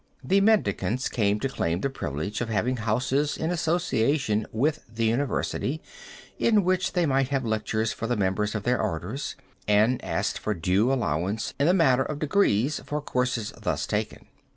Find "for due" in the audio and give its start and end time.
10.39-10.91